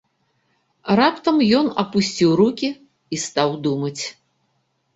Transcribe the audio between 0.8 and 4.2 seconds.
Раптам ён апусціў рукі і стаў думаць.